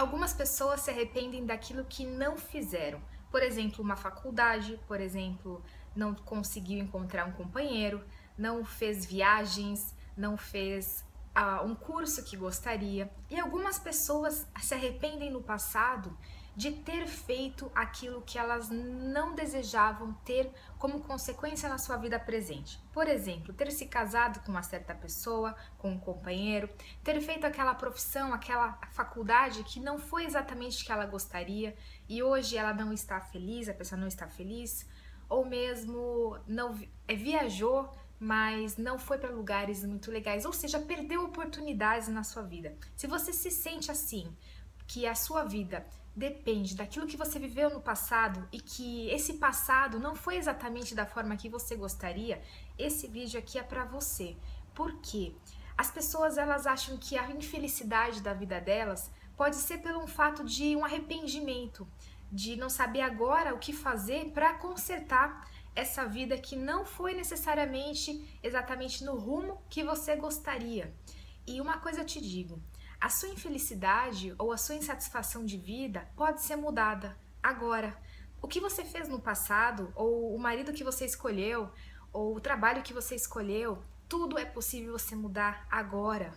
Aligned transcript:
Algumas 0.00 0.32
pessoas 0.32 0.80
se 0.80 0.90
arrependem 0.90 1.44
daquilo 1.44 1.84
que 1.84 2.06
não 2.06 2.38
fizeram. 2.38 3.02
Por 3.30 3.42
exemplo, 3.42 3.84
uma 3.84 3.96
faculdade, 3.96 4.80
por 4.88 4.98
exemplo, 4.98 5.62
não 5.94 6.14
conseguiu 6.14 6.78
encontrar 6.78 7.26
um 7.26 7.32
companheiro, 7.32 8.02
não 8.36 8.64
fez 8.64 9.04
viagens, 9.04 9.94
não 10.16 10.38
fez 10.38 11.04
uh, 11.36 11.66
um 11.66 11.74
curso 11.74 12.24
que 12.24 12.34
gostaria. 12.34 13.10
E 13.28 13.38
algumas 13.38 13.78
pessoas 13.78 14.48
se 14.62 14.72
arrependem 14.72 15.30
no 15.30 15.42
passado 15.42 16.16
de 16.60 16.72
ter 16.72 17.06
feito 17.06 17.72
aquilo 17.74 18.20
que 18.20 18.38
elas 18.38 18.68
não 18.68 19.34
desejavam 19.34 20.12
ter 20.26 20.52
como 20.78 21.00
consequência 21.00 21.70
na 21.70 21.78
sua 21.78 21.96
vida 21.96 22.20
presente. 22.20 22.78
Por 22.92 23.08
exemplo, 23.08 23.54
ter 23.54 23.72
se 23.72 23.86
casado 23.86 24.44
com 24.44 24.52
uma 24.52 24.62
certa 24.62 24.94
pessoa, 24.94 25.56
com 25.78 25.92
um 25.92 25.98
companheiro, 25.98 26.68
ter 27.02 27.18
feito 27.22 27.46
aquela 27.46 27.74
profissão, 27.74 28.34
aquela 28.34 28.78
faculdade 28.92 29.64
que 29.64 29.80
não 29.80 29.98
foi 29.98 30.26
exatamente 30.26 30.82
o 30.82 30.84
que 30.84 30.92
ela 30.92 31.06
gostaria 31.06 31.74
e 32.06 32.22
hoje 32.22 32.58
ela 32.58 32.74
não 32.74 32.92
está 32.92 33.22
feliz, 33.22 33.66
a 33.66 33.72
pessoa 33.72 33.98
não 33.98 34.06
está 34.06 34.28
feliz, 34.28 34.86
ou 35.30 35.46
mesmo 35.46 36.36
não 36.46 36.78
é, 37.08 37.14
viajou 37.14 37.90
mas 38.22 38.76
não 38.76 38.98
foi 38.98 39.16
para 39.16 39.30
lugares 39.30 39.82
muito 39.82 40.10
legais, 40.10 40.44
ou 40.44 40.52
seja, 40.52 40.78
perdeu 40.78 41.24
oportunidades 41.24 42.06
na 42.08 42.22
sua 42.22 42.42
vida. 42.42 42.76
Se 42.94 43.06
você 43.06 43.32
se 43.32 43.50
sente 43.50 43.90
assim, 43.90 44.30
que 44.90 45.06
a 45.06 45.14
sua 45.14 45.44
vida 45.44 45.86
depende 46.20 46.76
daquilo 46.76 47.06
que 47.06 47.16
você 47.16 47.38
viveu 47.38 47.70
no 47.70 47.80
passado 47.80 48.46
e 48.52 48.60
que 48.60 49.08
esse 49.08 49.34
passado 49.38 49.98
não 49.98 50.14
foi 50.14 50.36
exatamente 50.36 50.94
da 50.94 51.06
forma 51.06 51.34
que 51.34 51.48
você 51.48 51.74
gostaria, 51.74 52.42
esse 52.78 53.08
vídeo 53.08 53.38
aqui 53.40 53.58
é 53.58 53.62
para 53.62 53.86
você. 53.86 54.36
Por 54.74 55.00
quê? 55.00 55.32
As 55.78 55.90
pessoas 55.90 56.36
elas 56.36 56.66
acham 56.66 56.98
que 56.98 57.16
a 57.16 57.30
infelicidade 57.30 58.20
da 58.20 58.34
vida 58.34 58.60
delas 58.60 59.10
pode 59.34 59.56
ser 59.56 59.78
pelo 59.78 60.06
fato 60.06 60.44
de 60.44 60.76
um 60.76 60.84
arrependimento, 60.84 61.88
de 62.30 62.54
não 62.54 62.68
saber 62.68 63.00
agora 63.00 63.54
o 63.54 63.58
que 63.58 63.72
fazer 63.72 64.30
para 64.34 64.52
consertar 64.58 65.48
essa 65.74 66.04
vida 66.04 66.36
que 66.36 66.54
não 66.54 66.84
foi 66.84 67.14
necessariamente 67.14 68.38
exatamente 68.42 69.04
no 69.04 69.16
rumo 69.16 69.62
que 69.70 69.82
você 69.82 70.16
gostaria. 70.16 70.92
E 71.46 71.62
uma 71.62 71.78
coisa 71.78 72.00
eu 72.02 72.04
te 72.04 72.20
digo, 72.20 72.60
a 73.00 73.08
sua 73.08 73.30
infelicidade 73.30 74.34
ou 74.38 74.52
a 74.52 74.58
sua 74.58 74.74
insatisfação 74.74 75.44
de 75.44 75.56
vida 75.56 76.06
pode 76.14 76.42
ser 76.42 76.56
mudada 76.56 77.16
agora. 77.42 77.96
O 78.42 78.48
que 78.48 78.60
você 78.60 78.84
fez 78.84 79.08
no 79.08 79.20
passado, 79.20 79.92
ou 79.94 80.34
o 80.34 80.38
marido 80.38 80.72
que 80.72 80.84
você 80.84 81.04
escolheu, 81.04 81.70
ou 82.12 82.36
o 82.36 82.40
trabalho 82.40 82.82
que 82.82 82.92
você 82.92 83.14
escolheu, 83.14 83.82
tudo 84.08 84.38
é 84.38 84.44
possível 84.44 84.98
você 84.98 85.14
mudar 85.14 85.66
agora. 85.70 86.32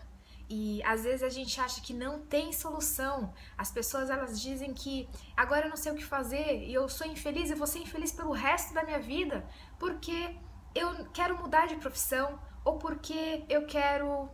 E 0.50 0.84
às 0.84 1.04
vezes 1.04 1.24
a 1.24 1.30
gente 1.30 1.60
acha 1.60 1.82
que 1.82 1.94
não 1.94 2.20
tem 2.20 2.54
solução. 2.54 3.34
As 3.58 3.72
pessoas 3.72 4.10
elas 4.10 4.40
dizem 4.40 4.74
que 4.74 5.10
agora 5.36 5.66
eu 5.66 5.70
não 5.70 5.78
sei 5.78 5.92
o 5.92 5.96
que 5.96 6.06
fazer 6.06 6.64
e 6.64 6.74
eu 6.74 6.88
sou 6.88 7.08
infeliz 7.08 7.50
e 7.50 7.56
vou 7.56 7.66
ser 7.66 7.80
infeliz 7.80 8.12
pelo 8.12 8.32
resto 8.32 8.74
da 8.74 8.84
minha 8.84 9.00
vida 9.00 9.48
porque 9.80 10.36
eu 10.76 11.06
quero 11.12 11.38
mudar 11.38 11.68
de 11.68 11.76
profissão 11.76 12.40
ou 12.64 12.78
porque 12.78 13.44
eu 13.50 13.66
quero 13.66 14.30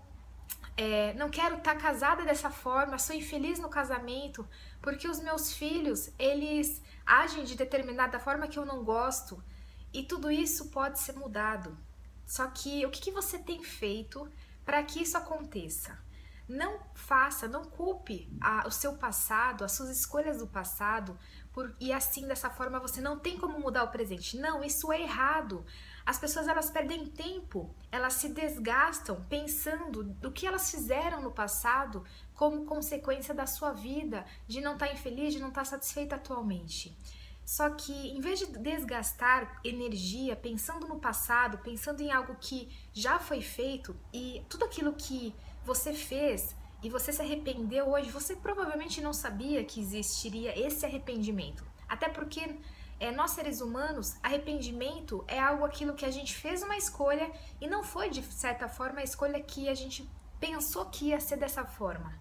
é, 0.80 1.14
não 1.16 1.30
quero 1.30 1.58
estar 1.58 1.76
tá 1.76 1.82
casada 1.82 2.24
dessa 2.24 2.50
forma, 2.50 2.98
sou 2.98 3.14
infeliz 3.14 3.60
no 3.60 3.68
casamento, 3.68 4.48
porque 4.82 5.10
os 5.10 5.20
meus 5.20 5.52
filhos, 5.52 6.10
eles 6.18 6.82
agem 7.06 7.44
de 7.44 7.58
determinada 7.58 8.18
forma 8.18 8.48
que 8.48 8.58
eu 8.58 8.66
não 8.66 8.82
gosto. 8.82 9.44
E 9.92 10.04
tudo 10.04 10.32
isso 10.32 10.70
pode 10.70 10.98
ser 10.98 11.18
mudado. 11.18 11.78
Só 12.26 12.48
que 12.48 12.86
o 12.86 12.90
que, 12.90 13.02
que 13.02 13.12
você 13.12 13.38
tem 13.38 13.62
feito 13.62 14.26
para 14.64 14.82
que 14.82 15.02
isso 15.02 15.18
aconteça? 15.18 16.00
Não 16.48 16.80
faça, 16.96 17.46
não 17.46 17.66
culpe 17.66 18.32
a, 18.40 18.66
o 18.66 18.72
seu 18.72 18.94
passado, 18.94 19.66
as 19.66 19.74
suas 19.74 19.90
escolhas 19.90 20.38
do 20.38 20.48
passado, 20.48 21.20
por, 21.52 21.76
e 21.78 21.92
assim, 21.92 22.26
dessa 22.26 22.50
forma, 22.50 22.80
você 22.80 23.02
não 23.02 23.20
tem 23.20 23.38
como 23.38 23.60
mudar 23.60 23.84
o 23.84 23.92
presente. 23.92 24.38
Não, 24.38 24.64
isso 24.64 24.94
é 24.94 25.02
errado. 25.02 25.66
As 26.10 26.18
pessoas 26.18 26.48
elas 26.48 26.72
perdem 26.72 27.06
tempo, 27.06 27.70
elas 27.92 28.14
se 28.14 28.30
desgastam 28.30 29.24
pensando 29.30 30.04
do 30.04 30.32
que 30.32 30.48
elas 30.48 30.72
fizeram 30.72 31.22
no 31.22 31.30
passado 31.32 32.04
como 32.34 32.66
consequência 32.66 33.32
da 33.32 33.46
sua 33.46 33.74
vida, 33.74 34.26
de 34.48 34.60
não 34.60 34.74
estar 34.74 34.88
tá 34.88 34.92
infeliz, 34.92 35.36
de 35.36 35.40
não 35.40 35.50
estar 35.50 35.62
tá 35.62 35.66
satisfeita 35.66 36.16
atualmente. 36.16 36.98
Só 37.46 37.70
que 37.70 37.94
em 37.94 38.20
vez 38.22 38.40
de 38.40 38.48
desgastar 38.58 39.62
energia 39.64 40.36
pensando 40.36 40.88
no 40.88 41.00
passado, 41.00 41.60
pensando 41.60 42.02
em 42.02 42.12
algo 42.12 42.36
que 42.42 42.68
já 42.92 43.20
foi 43.20 43.42
feito 43.42 43.96
e 44.12 44.44
tudo 44.50 44.66
aquilo 44.66 44.94
que 44.94 45.36
você 45.64 45.94
fez 45.94 46.56
e 46.82 46.90
você 46.90 47.14
se 47.14 47.22
arrependeu 47.22 47.88
hoje, 47.88 48.10
você 48.10 48.36
provavelmente 48.36 49.00
não 49.00 49.14
sabia 49.14 49.64
que 49.64 49.80
existiria 49.80 50.60
esse 50.60 50.84
arrependimento. 50.88 51.64
Até 51.88 52.10
porque 52.10 52.58
é, 53.00 53.12
nós 53.12 53.32
seres 53.32 53.62
humanos, 53.62 54.18
arrependimento 54.22 55.24
é 55.28 55.40
algo 55.40 55.64
aquilo 55.64 55.94
que 55.94 56.06
a 56.06 56.12
gente 56.12 56.36
fez 56.36 56.62
uma 56.62 56.76
escolha 56.76 57.32
e 57.62 57.68
não 57.68 57.82
foi 57.82 58.10
de 58.10 58.22
certa 58.24 58.68
forma 58.68 59.00
a 59.00 59.04
escolha 59.04 59.42
que 59.42 59.70
a 59.70 59.74
gente 59.74 60.10
pensou 60.40 60.86
que 60.88 61.06
ia 61.06 61.20
ser 61.20 61.38
dessa 61.38 61.64
forma. 61.64 62.14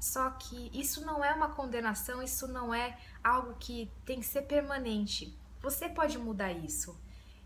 Só 0.00 0.30
que 0.30 0.70
isso 0.72 1.04
não 1.04 1.22
é 1.22 1.32
uma 1.32 1.50
condenação, 1.50 2.22
isso 2.22 2.48
não 2.48 2.74
é 2.74 2.98
algo 3.22 3.54
que 3.60 3.90
tem 4.04 4.20
que 4.20 4.26
ser 4.26 4.42
permanente. 4.42 5.38
Você 5.60 5.88
pode 5.88 6.18
mudar 6.18 6.50
isso. 6.50 6.98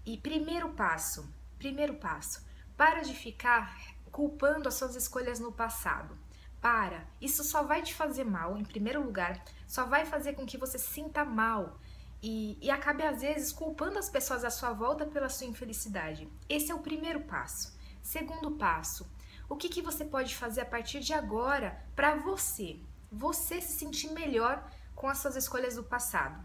E 0.06 0.16
primeiro 0.16 0.70
passo, 0.70 1.28
primeiro 1.58 1.94
passo, 1.94 2.46
para 2.76 3.00
de 3.00 3.12
ficar 3.12 3.76
culpando 4.12 4.68
as 4.68 4.74
suas 4.74 4.94
escolhas 4.94 5.40
no 5.40 5.52
passado. 5.52 6.16
Para, 6.60 7.04
isso 7.20 7.44
só 7.44 7.62
vai 7.62 7.82
te 7.82 7.94
fazer 7.94 8.24
mal, 8.24 8.56
em 8.56 8.64
primeiro 8.64 9.02
lugar, 9.02 9.44
só 9.66 9.84
vai 9.84 10.06
fazer 10.06 10.32
com 10.32 10.46
que 10.46 10.56
você 10.56 10.78
sinta 10.78 11.24
mal 11.24 11.78
e, 12.26 12.58
e 12.60 12.72
acabe 12.72 13.04
às 13.04 13.20
vezes 13.20 13.52
culpando 13.52 14.00
as 14.00 14.08
pessoas 14.08 14.44
à 14.44 14.50
sua 14.50 14.72
volta 14.72 15.06
pela 15.06 15.28
sua 15.28 15.46
infelicidade. 15.46 16.28
Esse 16.48 16.72
é 16.72 16.74
o 16.74 16.80
primeiro 16.80 17.20
passo. 17.20 17.78
Segundo 18.02 18.50
passo, 18.50 19.08
o 19.48 19.54
que, 19.54 19.68
que 19.68 19.80
você 19.80 20.04
pode 20.04 20.34
fazer 20.34 20.62
a 20.62 20.66
partir 20.66 20.98
de 20.98 21.12
agora 21.12 21.80
para 21.94 22.16
você, 22.16 22.80
você 23.12 23.60
se 23.60 23.78
sentir 23.78 24.10
melhor 24.10 24.68
com 24.92 25.06
as 25.08 25.18
suas 25.18 25.36
escolhas 25.36 25.76
do 25.76 25.84
passado? 25.84 26.44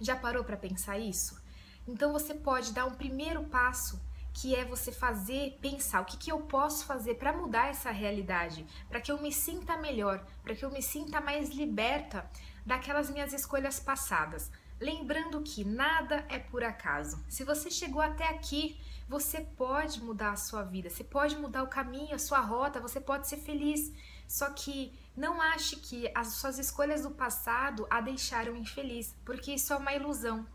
Já 0.00 0.16
parou 0.16 0.42
para 0.42 0.56
pensar 0.56 0.98
isso? 0.98 1.38
Então 1.86 2.10
você 2.10 2.32
pode 2.34 2.72
dar 2.72 2.86
um 2.86 2.94
primeiro 2.94 3.44
passo 3.44 4.00
que 4.32 4.56
é 4.56 4.64
você 4.64 4.90
fazer, 4.90 5.58
pensar 5.60 6.00
o 6.00 6.06
que, 6.06 6.16
que 6.16 6.32
eu 6.32 6.40
posso 6.40 6.86
fazer 6.86 7.16
para 7.16 7.36
mudar 7.36 7.68
essa 7.68 7.90
realidade, 7.90 8.66
para 8.88 9.02
que 9.02 9.12
eu 9.12 9.20
me 9.20 9.30
sinta 9.30 9.76
melhor, 9.76 10.24
para 10.42 10.54
que 10.54 10.64
eu 10.64 10.70
me 10.70 10.82
sinta 10.82 11.20
mais 11.20 11.50
liberta 11.50 12.28
daquelas 12.64 13.10
minhas 13.10 13.34
escolhas 13.34 13.78
passadas. 13.78 14.50
Lembrando 14.80 15.40
que 15.42 15.64
nada 15.64 16.24
é 16.28 16.38
por 16.38 16.64
acaso. 16.64 17.24
Se 17.28 17.44
você 17.44 17.70
chegou 17.70 18.02
até 18.02 18.28
aqui, 18.28 18.78
você 19.08 19.40
pode 19.40 20.02
mudar 20.02 20.32
a 20.32 20.36
sua 20.36 20.62
vida, 20.62 20.90
você 20.90 21.04
pode 21.04 21.36
mudar 21.36 21.62
o 21.62 21.68
caminho, 21.68 22.14
a 22.14 22.18
sua 22.18 22.40
rota, 22.40 22.80
você 22.80 23.00
pode 23.00 23.28
ser 23.28 23.36
feliz. 23.36 23.92
Só 24.26 24.50
que 24.50 24.92
não 25.16 25.40
ache 25.40 25.76
que 25.76 26.10
as 26.14 26.28
suas 26.34 26.58
escolhas 26.58 27.02
do 27.02 27.10
passado 27.10 27.86
a 27.88 28.00
deixaram 28.00 28.56
infeliz, 28.56 29.14
porque 29.24 29.52
isso 29.54 29.72
é 29.72 29.76
uma 29.76 29.94
ilusão. 29.94 30.46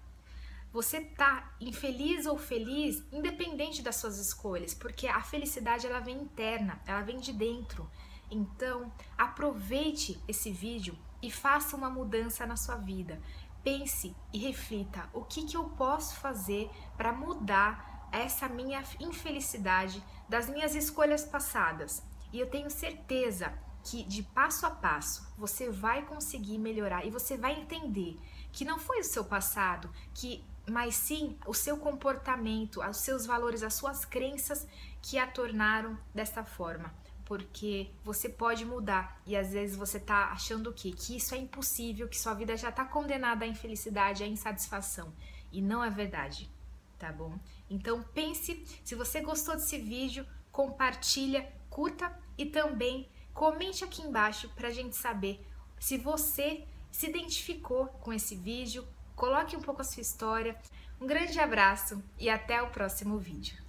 Você 0.71 1.01
tá 1.01 1.51
infeliz 1.59 2.25
ou 2.25 2.37
feliz 2.37 3.03
independente 3.11 3.81
das 3.81 3.95
suas 3.95 4.19
escolhas, 4.19 4.73
porque 4.73 5.07
a 5.07 5.21
felicidade 5.21 5.87
ela 5.87 5.99
vem 5.99 6.17
interna, 6.21 6.79
ela 6.85 7.01
vem 7.01 7.19
de 7.19 7.33
dentro. 7.33 7.89
Então, 8.29 8.91
aproveite 9.17 10.21
esse 10.27 10.51
vídeo 10.51 10.95
e 11.21 11.31
faça 11.31 11.75
uma 11.75 11.89
mudança 11.89 12.45
na 12.45 12.55
sua 12.55 12.75
vida. 12.75 13.19
Pense 13.63 14.15
e 14.31 14.37
reflita 14.37 15.09
o 15.13 15.23
que, 15.23 15.45
que 15.45 15.57
eu 15.57 15.65
posso 15.71 16.15
fazer 16.15 16.69
para 16.97 17.11
mudar 17.11 18.07
essa 18.11 18.47
minha 18.47 18.83
infelicidade 18.99 20.03
das 20.27 20.49
minhas 20.49 20.75
escolhas 20.75 21.25
passadas. 21.25 22.03
E 22.31 22.39
eu 22.39 22.49
tenho 22.49 22.69
certeza 22.69 23.53
que 23.83 24.03
de 24.03 24.23
passo 24.23 24.65
a 24.65 24.71
passo 24.71 25.33
você 25.37 25.69
vai 25.69 26.05
conseguir 26.05 26.57
melhorar 26.57 27.05
e 27.05 27.09
você 27.09 27.37
vai 27.37 27.59
entender 27.59 28.19
que 28.51 28.65
não 28.65 28.79
foi 28.79 28.99
o 28.99 29.03
seu 29.03 29.23
passado, 29.23 29.89
que 30.13 30.43
mas 30.69 30.95
sim 30.95 31.35
o 31.47 31.53
seu 31.53 31.77
comportamento, 31.77 32.81
os 32.81 32.97
seus 32.97 33.25
valores, 33.25 33.63
as 33.63 33.73
suas 33.73 34.05
crenças 34.05 34.67
que 35.01 35.17
a 35.17 35.25
tornaram 35.25 35.97
dessa 36.13 36.43
forma 36.43 36.93
porque 37.29 37.91
você 38.03 38.27
pode 38.27 38.65
mudar 38.65 39.21
e 39.23 39.37
às 39.37 39.51
vezes 39.51 39.77
você 39.77 39.99
tá 39.99 40.31
achando 40.31 40.71
o 40.71 40.73
quê? 40.73 40.91
Que 40.91 41.15
isso 41.15 41.35
é 41.35 41.37
impossível, 41.37 42.07
que 42.07 42.17
sua 42.17 42.33
vida 42.33 42.57
já 42.57 42.71
tá 42.71 42.83
condenada 42.83 43.45
à 43.45 43.47
infelicidade, 43.47 44.23
à 44.23 44.27
insatisfação. 44.27 45.13
E 45.51 45.61
não 45.61 45.83
é 45.83 45.91
verdade, 45.91 46.49
tá 46.97 47.11
bom? 47.11 47.37
Então 47.69 48.01
pense, 48.15 48.65
se 48.83 48.95
você 48.95 49.21
gostou 49.21 49.53
desse 49.53 49.77
vídeo, 49.77 50.25
compartilha, 50.51 51.47
curta 51.69 52.11
e 52.35 52.47
também 52.47 53.07
comente 53.31 53.83
aqui 53.83 54.01
embaixo 54.01 54.49
pra 54.55 54.71
gente 54.71 54.95
saber 54.95 55.45
se 55.79 55.99
você 55.99 56.67
se 56.89 57.09
identificou 57.09 57.85
com 58.01 58.11
esse 58.11 58.35
vídeo, 58.35 58.87
coloque 59.15 59.55
um 59.55 59.61
pouco 59.61 59.81
a 59.81 59.85
sua 59.85 60.01
história. 60.01 60.59
Um 60.99 61.05
grande 61.05 61.39
abraço 61.39 62.03
e 62.17 62.27
até 62.27 62.59
o 62.59 62.71
próximo 62.71 63.19
vídeo. 63.19 63.61